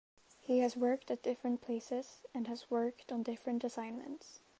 He 0.39 0.61
has 0.61 0.75
worked 0.75 1.11
at 1.11 1.21
different 1.21 1.61
places 1.61 2.23
and 2.33 2.47
has 2.47 2.71
worked 2.71 3.11
on 3.11 3.21
different 3.21 3.63
assignments. 3.63 4.39